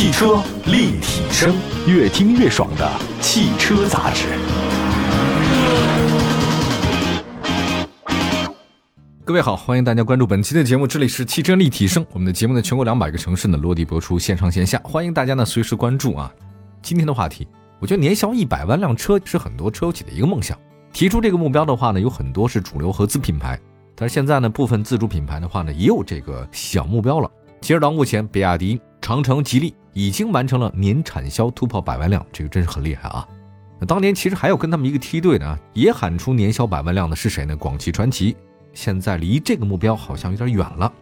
[0.00, 1.54] 汽车立体声，
[1.86, 4.28] 越听越爽的汽车杂志。
[9.26, 12.02] 各位好，欢迎大家关注本期的节目，这里是汽车立体声。
[12.14, 16.32] 我们的节目呢，全国两百个城市呢落地播出，线上线下，欢迎大家呢随时关注啊。
[16.80, 17.46] 今天的话题，
[17.78, 20.58] 我觉得年销一百万辆车是很多车企的一个梦想。
[20.94, 23.60] 提出这个目标的话呢，有很多是主流合资品牌，
[23.94, 27.30] 但是现在呢，部分自主品牌的话呢，也有这个小目标了。
[27.60, 33.26] 截止到目前，比亚迪、长城、吉利已经完成了年产销突破百万辆，这个真是很厉害啊。
[33.78, 37.56] 那当年其实还有跟他们一个梯队呢，也喊出年销百万辆的是谁呢？
[37.56, 38.36] 广汽传祺。
[38.72, 40.92] 现在离这个目标好像有点远了。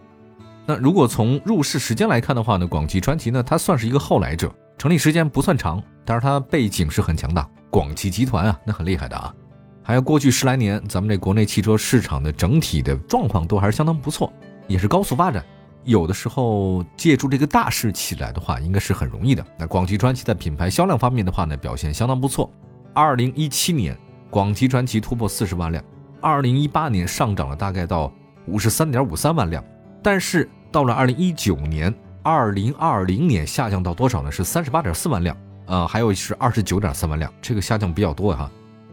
[0.64, 7.48] 那如果从入市时间来看的话呢，广汽传祺呢，它算是一个后来者，成立时间不算长，但是它背景是很强大。
[7.70, 9.34] 广汽集团啊，那很厉害的啊。
[9.82, 14.32] 还有过去十来年，咱们这国内汽车市场的整体的状况都还是相当不错，
[14.66, 15.44] 也是高速发展。
[15.88, 19.42] 有的时候借助这个大势起来的话，应该是很容易的。
[19.58, 22.52] 那广汽传祺在品牌销量方面的话呢，表现相当不错。
[22.92, 25.82] 二零一七年，广汽传祺突破四十万辆。
[26.20, 28.12] 二零一八年上涨了大概到
[28.46, 29.64] 五十三点五三万辆，
[30.02, 34.30] 但是到了二零一九年、二零二零年下降到多少呢？
[34.30, 38.50] 是三十八点四万辆，呃，还有是二十九点三万辆，这个下降比较多哈。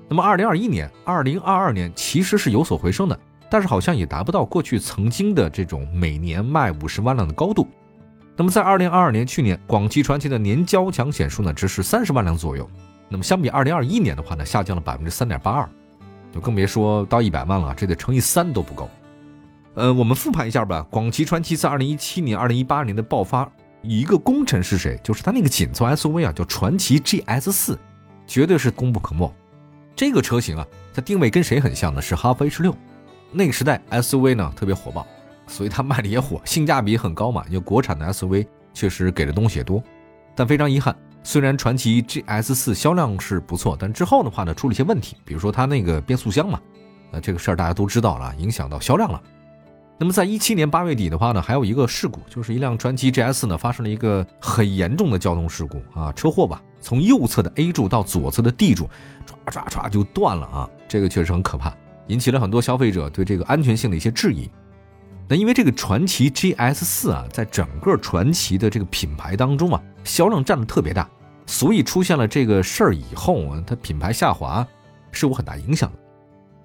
[0.07, 7.67] 那么二零二一年、二零二二年其实是有所回升的，但是好像也达不到过去曾经的这种每年卖五十万辆的高度。
[8.35, 12.69] 那么在二零二二年去年，广汽传祺的年交强险数呢只是三十万辆左右，
[13.07, 15.69] 那么相比二零二一年的话呢，下降了百分之三点八二。
[16.33, 18.89] 就更别说到一百万了，这得乘以三都不够。
[19.75, 20.85] 呃，我们复盘一下吧。
[20.89, 23.49] 广汽传祺在二零一七年、二零一八年的爆发，
[23.81, 24.99] 一个功臣是谁？
[25.01, 27.79] 就是它那个紧凑 SUV 啊，叫传祺 GS 四，
[28.27, 29.33] 绝对是功不可没。
[29.95, 32.01] 这个车型啊，它定位跟谁很像呢？
[32.01, 32.75] 是哈弗 H 六。
[33.31, 35.05] 那个时代 SUV 呢特别火爆，
[35.47, 37.43] 所以它卖的也火， 性价比很高嘛。
[37.47, 39.81] 因为国产的 SUV 确实给的东西也多，
[40.35, 40.95] 但非常遗憾。
[41.23, 46.59] 虽然传祺 GS 四销量是不错，但之后的话呢，出了一些问题，比如说它那个变速箱嘛，
[47.11, 49.19] 呃，这个事儿大家都知道了，影响到销量了。
[49.97, 58.87] 那么在一七年八月底的话呢，还有一个事故，就是一辆传祺 GS 呢发生了一个很严重的交通事故啊，车祸吧，从右侧的 A 柱到左侧的 D 柱，
[59.47, 61.73] 唰唰唰就断了啊，这个确实很可怕，
[62.07, 64.49] 引起了很多消费者对这个安全性的一些质疑。
[65.27, 71.09] 那因为这个传祺 GS 四啊，在整个传祺的这个品牌当中啊，销量占的特别大。
[71.47, 74.65] 所以出现了这个事儿以后，它品牌下滑
[75.11, 75.97] 是有很大影响的。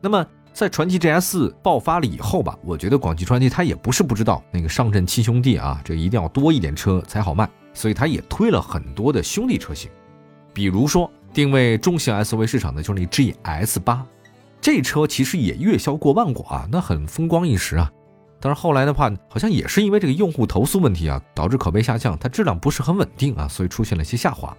[0.01, 9.91] 那么在传祺 GS 四爆发了以后吧，我觉得广汽传祺它也不是不知道那个上阵亲兄弟啊，这一定要多一点车才好卖，所以它也推了很多的兄弟车型，
[10.53, 14.05] 比如说定位中型 SUV 市场的就是那 GS 八，
[14.61, 17.91] 这车其实也月销过万过啊，那很风光一时啊。
[18.41, 24.57] 但是后来的话，好像也是因为这个用户投诉问题啊，导致口碑下降，它质量不是很稳定啊，所以出现了一些下滑。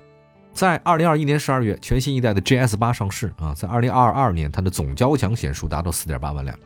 [0.53, 6.57] 在二零二一年十二月，全新一代的 GS 八上市啊，在二零二二年，它的总交强险数达到四点八万辆，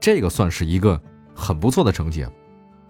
[0.00, 1.00] 这个算是一个
[1.34, 2.26] 很不错的成绩。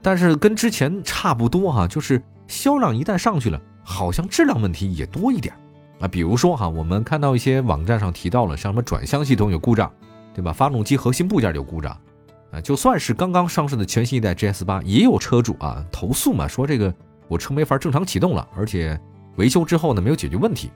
[0.00, 5.55] 但是跟之前差不多哈，就是销量一旦上去了，好像质量问题也多一点
[6.00, 6.09] 啊。
[6.09, 9.92] 比如说哈，我们看到一些网站上提到了，像什么转向系统有故障，
[10.34, 10.53] 对吧？
[10.53, 11.97] 发动机核心部件有故障
[12.53, 12.60] 啊。
[12.60, 16.94] 就算是刚刚上市的全新一代 GS 八，也有车主啊投诉嘛，说这个
[17.28, 18.98] 我车没法正常启动了，而且。
[19.37, 20.69] 维修之后呢，没有解决问题，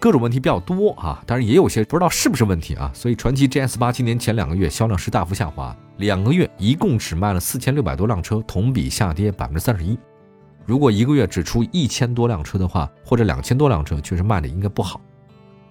[0.00, 9.96] 各种问题比较多啊，当然也有些不知道是不是问题啊，所以传祺 GS 八今年前两个月销量是大幅下滑，两个月一共只卖了四千六百多辆车，同比下跌百分之三十一。
[10.70, 15.00] 如果一个月只出一千多辆车的话，或者两千多辆车，确实卖的应该不好。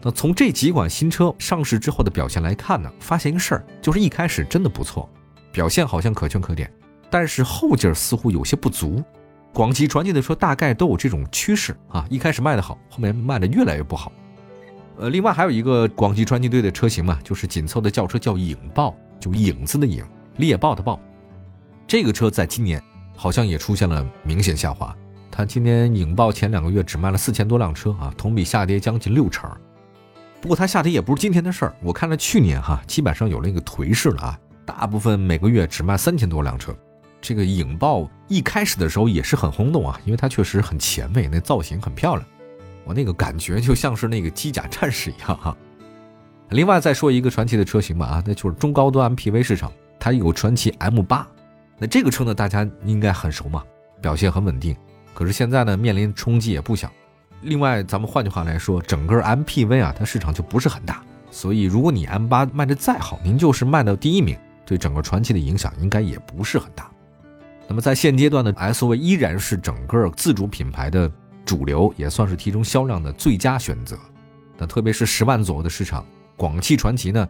[0.02, 5.10] 那从这几款新车上市之后的表现来看呢，发现一个事儿，就是一开始真的不错，
[5.54, 6.70] 表现好像可圈可点，
[7.10, 9.02] 但是后劲儿似乎有些不足。
[9.54, 14.12] 广汽传祺的车大概都有这种趋势啊，一开始卖的好，后面卖的越来越不好。
[14.98, 20.04] 呃，另外还有一个广汽传祺队的车型嘛，就是紧凑的轿车叫影豹，就影子的影，
[20.36, 21.00] 猎豹的豹。
[21.88, 22.84] 这个车在今年
[23.20, 24.96] 好像也出现了明显下滑，
[25.30, 29.52] 它今年影豹前两个月只卖了四千多辆车啊，同比下跌将近六成。
[30.40, 36.74] 不过它下跌也不是今天的事儿，我看了去年哈，基本上有了一个颓势了啊，大部分每个月只卖三千多辆车。
[37.20, 42.26] 这个影豹一开始的时候也是很轰动啊，因为它确实很前卫，那造型很漂亮，
[42.86, 45.54] 我那个感觉就像是那个机甲战士一样哈。
[46.52, 49.70] 另外再说一个传奇的车型吧啊，那就是中高端 MPV 市场，
[50.00, 51.28] 它有传奇 M 八，
[51.80, 53.64] 那这个车呢大家应该很熟嘛，
[54.02, 54.76] 表现很稳定，
[55.14, 56.92] 可是现在呢面临冲击也不小。
[57.42, 66.92] 另外咱们换句话来说，整个 MPV 啊它市场就不是很大，所以如果你 M 八卖的再好，您就是卖到第一名，对整个传奇的影响应该也不是很大。
[67.68, 71.10] 那么在现阶段的 SUV 依然是整个自主品牌的
[71.46, 73.98] 主流，也算是提升销量的最佳选择。
[74.58, 76.06] 那特别是十万左右的市场，
[76.36, 77.30] 广汽传祺呢，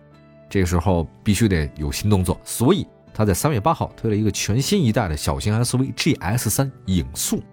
[0.50, 2.88] 这个时候必须得有新动作，所以
[3.20, 7.44] 它在三月八号推了一个全新一代的小型 SUV GS 三影速，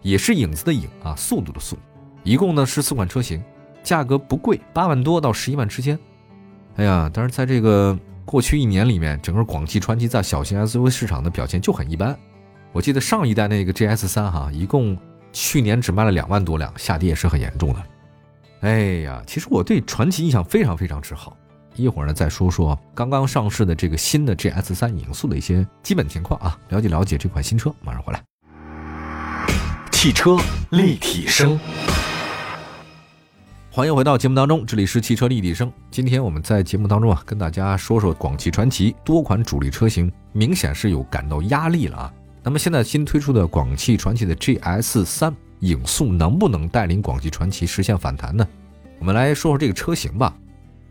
[0.00, 1.76] 也是影子的影啊，速度的速，
[2.22, 3.42] 一共呢是四款车型，
[3.82, 5.98] 价格不贵，八万多到十一万之间。
[6.76, 12.16] 哎呀，但是在这个过去一年里面，整个广汽传祺在小型 SUV 市场的表现就很一般。
[12.70, 14.96] 我记得上一代那个 GS 三哈，一共
[15.32, 17.82] 去年只卖了两万多辆，下跌也是很严重的。
[18.60, 21.36] 哎呀，其实我对传祺印象非常非常之好。
[21.76, 27.72] 一会儿呢，再说说刚刚上市的这个新的 GS 三影速的一些基本情况啊，了解了解这款新车。
[27.82, 28.22] 马上回来。
[29.92, 30.36] 汽车
[30.70, 31.58] 立体声，
[33.70, 35.72] 欢迎回到节目当中，这里是汽车立体声。
[35.90, 42.12] 今天我们在节目当中啊，跟大家说说广汽传祺多款主力车型明显是有感到压力了啊。
[42.42, 45.34] 那么现在新推出的广汽传祺的 GS 三。
[45.60, 48.46] 影速能不能带领广汽传祺实现反弹呢？
[48.98, 50.36] 我们来说说这个车型吧。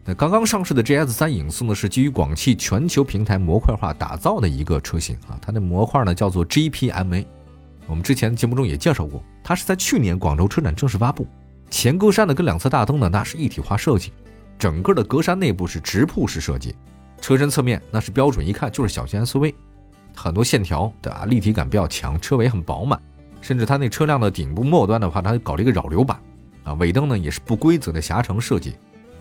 [0.07, 5.35] 那刚刚上市的 GS 三影速呢，是基于广汽全球平台模块化打造的一个车型啊。
[5.41, 7.25] 它的模块呢叫做 GPMA。
[7.87, 11.25] 我们之前节目中也介绍过，它是在去年广州车展正式发布。
[11.71, 14.13] 前格栅呢跟两侧大灯呢那是一体化设计，
[14.59, 16.75] 整个的格栅内部是直瀑式设计，
[17.19, 19.55] 车身侧面那是标准一看就是小型 SUV，
[20.15, 21.25] 很多线条对吧？
[21.25, 23.01] 立体感比较强，车尾很饱满。
[23.41, 26.19] 甚至它那车辆的顶部末端的话，它搞了一个扰流板，
[26.63, 28.75] 啊，尾灯呢也是不规则的狭长设计，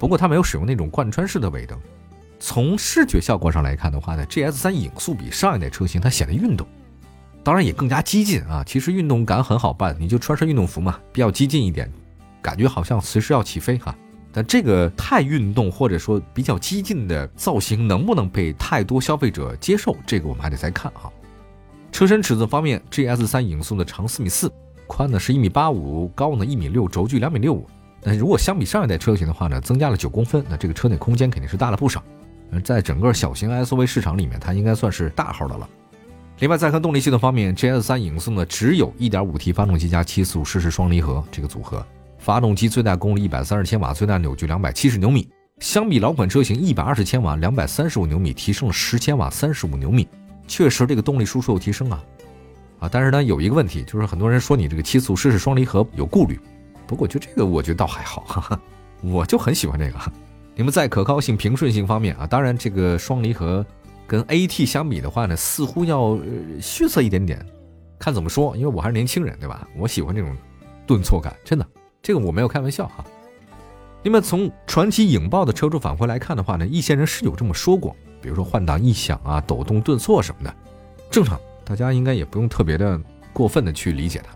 [0.04, 1.78] 不过它没有使用那种贯穿式的尾灯。
[2.38, 6.66] 从视觉效果上来看的话呢，GS 三影速比上一代车型它显得运动，
[7.42, 8.62] 当然也更加激进啊。
[8.66, 11.90] 其实运动感很好办，你就穿上运动服嘛，比较激进一点，
[12.42, 13.96] 感觉好像随时要起飞哈。
[14.30, 21.08] 但这个太运动或者说比较激进的造型能不能被太多消费者接受，这个我们还得再看啊。
[21.90, 24.52] 车身尺寸方面，GS 三影速的长四米四，
[24.86, 27.66] 宽呢是一米八五，高呢一米六，轴距两米六五。
[28.04, 32.02] 那如果相比上一代车型的话呢，增加了九公分，那这个车内空间肯定是大了不少。
[32.62, 35.68] 在整个小型 SUV 市场里面，它应该算是大号的了。
[36.38, 41.84] 另外，再看动力系统方面，GS 三影速呢只有一点五 T 发动机加七速湿式双离合这个组合，
[42.18, 45.28] 发动机最大功率一百三十千瓦，最大扭矩两百七十牛米，
[45.60, 50.06] 相比老款车型一百二十千瓦，两百三十五牛米，提升了十千瓦，三十五牛米。
[50.46, 52.04] 确实，这个动力输出有提升啊，
[52.80, 56.38] 啊，但是呢，有一个问题，就是很多人说你这个七速湿式双离合有顾虑。
[56.86, 58.60] 不过，就这个，我觉得倒还好，哈哈，
[59.02, 59.98] 我就很喜欢这个。
[60.54, 63.64] 你们在可靠性、平顺性方面啊，当然这个双离合
[64.06, 66.18] 跟 AT 相比的话呢，似乎要
[66.60, 67.44] 逊色一点点，
[67.98, 68.56] 看怎么说。
[68.56, 69.66] 因为我还是年轻人，对吧？
[69.76, 70.36] 我喜欢这种
[70.86, 71.66] 顿挫感，真的，
[72.00, 73.04] 这个我没有开玩笑哈。
[74.02, 77.96] 那么从传奇影豹的车主反馈来看的话呢，一些人是有这么说过。
[78.20, 80.54] 比如说换挡异响啊、抖动顿挫什么的，
[81.10, 82.98] 正常，大家应该也不用特别的
[83.32, 84.34] 过分的去理解它。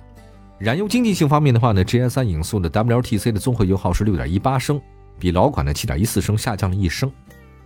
[0.58, 4.80] 燃油经济性方面的话呢，GS 三影速的 WTC 的综合油耗是六点一八升，
[5.16, 7.10] 比老款的七点一四升下降了一升。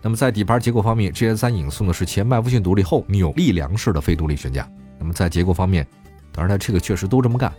[0.02, 4.68] 那么在底盘结构方面，GS 三影速呢是前麦弗逊独立后扭力梁式的非独立悬架。
[4.98, 5.86] 那么在结构方面，
[6.32, 7.50] 当然它这个确实都这么干。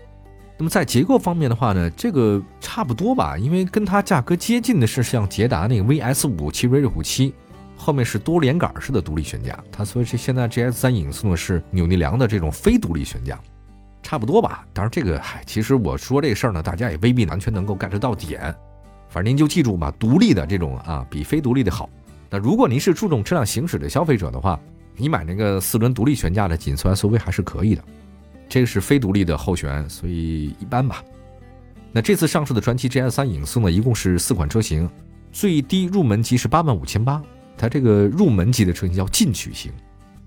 [0.56, 7.34] 那么在结构方面的话呢，这个差不多吧，因为跟它价格接近的是像捷达那个 VS 五七、瑞瑞虎七。
[7.76, 13.38] 后面是多连杆式的独立悬架，它所以是现在 GS 三影速呢是扭力梁的这种非独立悬架，
[14.14, 14.64] 差不多吧。
[14.74, 18.54] 当然这个嗨，其实我说这事儿呢，大家也未必完全能够 get 到点。
[19.10, 21.90] 反正您就记住吧，独立的这种啊比非独立的好。
[22.30, 24.60] 那如果您是注重车辆行驶的消费者的话，
[24.96, 27.84] 你买那个四轮独立悬架的紧凑 SUV 还是可以的。
[28.48, 31.04] 这个是非独立的后悬，所以一般吧。
[31.92, 34.88] 那这次上市的传祺 GS 三影速呢，一共是四款车型，
[35.32, 37.20] 最低入门级是八万五千八。
[37.58, 39.72] 它这个入门级的车型叫进取型，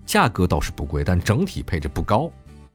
[0.04, 2.28] 价格倒是不贵，但整体配置不高。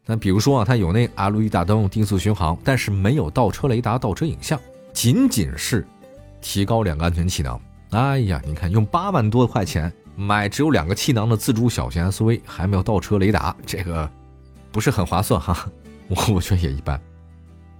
[0.05, 4.59] 那比如说啊，它有那 LED 大灯、定速巡航，但是没有倒车雷达、倒车影像，
[4.93, 5.85] 仅仅是
[6.41, 7.59] 提高两个安全气囊。
[7.91, 14.09] 哎呀，你看用八万多块钱买只有两个气囊的自主小型 SUV，还没有倒车雷达，这个
[14.71, 15.69] 不是很划算哈。
[16.07, 16.99] 我 我觉得也一般。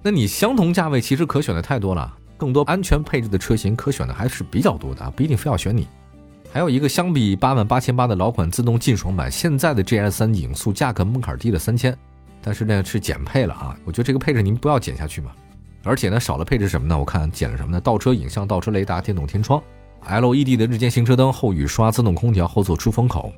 [0.04, 5.88] 那你相同价位其实可选的太多了，更多安全配置的车型可选的还是比较多的，不一定非要选你。
[6.54, 11.98] 还有一个相比八万八千八的老款自动劲爽版，现在的 GS 三影速价格门槛低了三千，
[12.42, 15.32] 但是呢是减配了啊，我觉得这个配置您不要减下去嘛。
[15.84, 16.98] 而且呢少了配置什么呢？
[16.98, 17.82] 我看减了什么呢？
[17.82, 19.62] 倒车影像、倒车雷达、电动天窗、
[20.08, 23.32] LED 的日间行车灯、后雨刷、自动空调、后座出风口。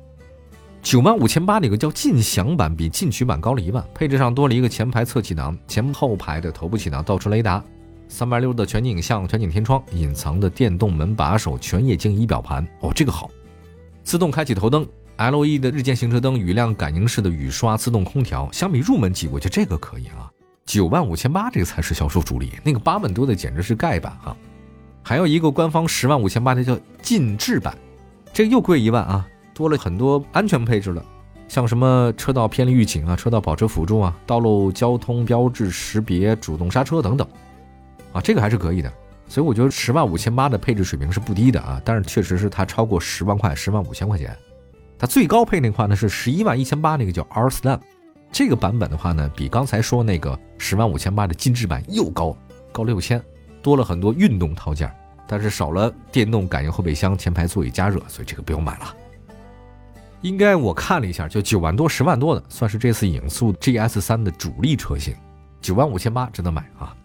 [0.82, 7.64] 九万五千八的一个叫劲享版，比进取版高了一万，配置上多了一个前排侧气囊、前后排的头部气囊、倒车雷达。
[8.06, 13.30] 三百六的全景影像、全景天窗、隐藏的电动门把手、全液晶仪表盘，哦，这个好。
[14.02, 20.30] 自动开启头灯、L E 的日间行车灯、雨量感应式的雨刷、自动空调，相比入门级，我觉得这个可以啊。
[20.64, 24.36] 九万五千八这个才是销售主力，那个八万多的简直是盖版啊！
[25.02, 27.76] 还有一个官方十万五千八的叫劲致版，
[28.32, 31.04] 这个又贵一万啊，多了很多安全配置了，
[31.46, 37.28] 像什么车道偏离预警啊、车道保持辅助啊、道路交通标志识别、主动刹车等等，
[38.14, 38.90] 啊，这个还是可以的。
[39.28, 44.34] 所以我觉得十万五千八的配置水平是不低的啊，但是确实是它超过十万块、十万五千块钱。
[45.06, 47.80] 最高配那块呢是十一万一千八，那个叫 R Slam，
[48.30, 52.36] 这个版本的话呢，比刚才说那个十万五千八的精致版又高，
[52.72, 53.22] 高六千，
[53.62, 54.90] 多了很多运动套件，
[55.26, 58.94] 但是少了电动感应后备箱、前排座椅加热，所以这个不用买了。
[60.22, 65.14] 应该我看了一下，就九万多、十万多的，算是这次影速 GS 三的主力车型，
[65.60, 66.96] 九万五千八值得买啊。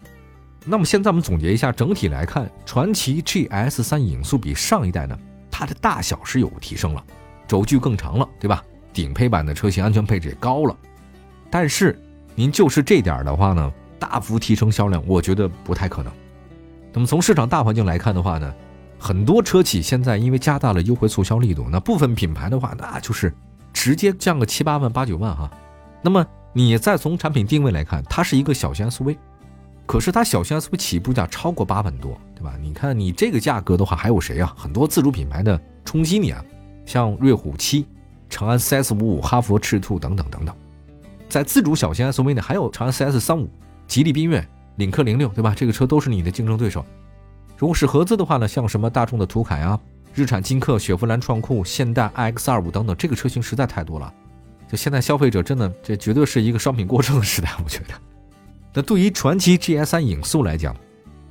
[0.64, 5.18] 那么现在我们总结一下，整体来看，传祺 GS 三影速比上一代呢，
[5.50, 7.04] 它的大小是有提升了。
[7.50, 8.62] 轴距更长了，对吧？
[8.92, 10.76] 顶配版的车型安全配置也高了，
[11.50, 12.00] 但是
[12.36, 16.12] 您就是这点的话呢，大幅提升销量，我觉得不太可能。
[16.92, 18.54] 那么从市场大环境来看的话呢，
[19.00, 23.34] 很多车企现在因为加大了优惠促销力度，那部分品牌的话，那就是
[23.72, 25.50] 直接降个七八万、八九万哈。
[26.02, 29.16] 那么你再从产品定位来看，它是一个小型 SUV，
[29.86, 32.54] 可是它小型 SUV 起步价超过八万多，对吧？
[32.60, 34.52] 你看你这个价格的话，还有谁啊？
[34.56, 36.44] 很多自主品牌的冲击你啊！
[36.90, 37.86] 像瑞虎七、
[38.28, 40.52] 长安 CS 五五、哈弗赤兔等等等等，
[41.28, 43.48] 在自主小型 SUV 呢，还有长安 CS 三五、
[43.86, 44.44] 吉利缤越、
[44.74, 45.54] 领克零六，对吧？
[45.56, 46.84] 这个车都是你的竞争对手。
[47.56, 49.78] 如果是合资的话呢，像什么大众的途凯啊、
[50.16, 54.12] 日产劲客、雪佛兰创酷、现代 iX 二五等等，这个车型实在太多了。
[54.68, 57.94] 就现在消费者真的，这绝对是一个商品过剩的时代，我觉得。
[58.74, 60.74] 那对于传祺 GS 三影速来讲，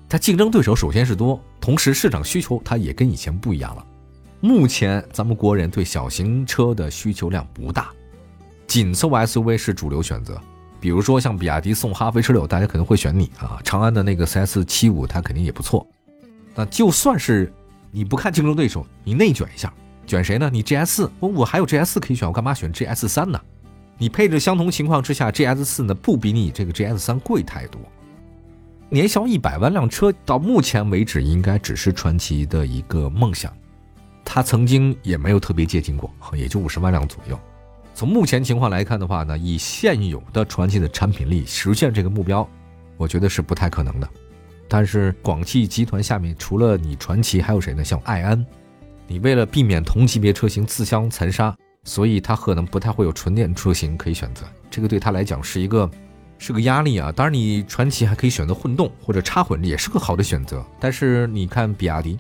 [0.08, 3.86] 它竞争对手首先是多，同时市场需求它也跟以前不一样了。
[4.42, 7.90] 目前咱们国人对小型车的需求量不大，
[8.68, 10.40] 紧凑 SUV 是主流选择。
[10.80, 13.60] 比如说像比亚迪宋哈弗 H 六，大家可能会选你啊。
[13.66, 15.86] 长安的那个 CS 七五，它肯定也不错。
[16.56, 17.52] 那就算是
[17.92, 19.74] 你不看竞争对手，你内卷一下，
[20.08, 20.50] 卷谁呢？
[20.52, 23.38] 你 GS 四，我我还有 GS 四可以选，我干嘛选 GS 三呢？
[23.98, 27.82] 你配置相同情况之下，GS 四呢不比你这个 GS 三贵太多。
[28.88, 33.54] 年销一百万辆车，到目前为止应该只是传祺的一个梦想。
[34.32, 37.38] 它曾经也没有特别接近过，也就五十万辆左右。
[37.96, 42.48] 从目前情况来看的话呢，以现有的传祺的产品力实现这个目标，
[42.96, 44.08] 我觉得是不太可能的。
[44.68, 47.84] 但是广汽集团下面除了你传祺，还有谁呢？
[47.84, 48.46] 像爱安，
[49.08, 54.46] 你为了避免同级别车型自相残杀，所以它可能不太会有纯电车型可以选择。
[54.70, 55.90] 这个对他来讲是一个
[56.38, 57.12] 是个压力啊。
[57.12, 60.64] 当然，你传祺还可以选择混动或者插混，也是个好的选择。
[60.80, 62.20] 但是你看比亚迪。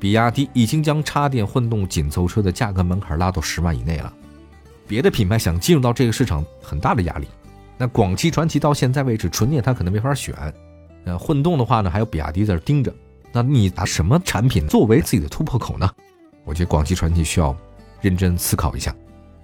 [0.00, 4.10] 比亚迪已经将插电混动紧凑车的价格门槛拉到十万以内了，
[4.88, 7.28] 别的品牌想进入到这个市场很大的压力。
[7.76, 10.34] 那广汽传祺到现在为止，纯电它可能没法选，
[11.04, 12.90] 呃，混动的话呢，还有比亚迪在这盯着。
[13.30, 15.88] 那你拿什么产品作为自己的突破口呢？
[16.44, 17.54] 我觉得广汽传祺需要
[18.00, 18.94] 认真思考一下。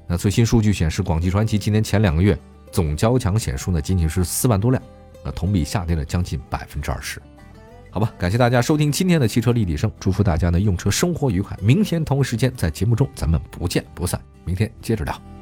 [0.07, 2.37] 那最新数据显示，广汽传祺今年前两个月
[2.73, 4.83] 总交强险数呢，仅仅是四万多辆，
[5.23, 7.21] 那同比下跌了将近百分之二十。
[7.97, 11.57] 好吧，感谢大家收听今天的汽车立体声，祝福大家呢用车生活愉快。
[11.63, 15.36] 明天同一时间在节目中咱们不见不散，明天接着聊。